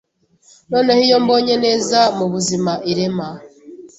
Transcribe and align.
Noneho 0.71 1.01
iyo 1.07 1.17
mbonye 1.23 1.55
neza 1.65 1.99
mubuzima 2.17 2.73
irema 2.91 3.27